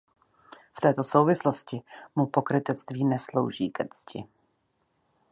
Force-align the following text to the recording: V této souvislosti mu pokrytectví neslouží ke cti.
V 0.73 0.81
této 0.81 1.03
souvislosti 1.03 1.81
mu 2.15 2.25
pokrytectví 2.25 3.05
neslouží 3.05 3.69
ke 3.69 3.87
cti. 3.91 4.25